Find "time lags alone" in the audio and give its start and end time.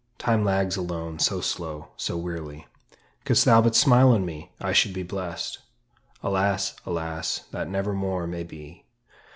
0.17-1.19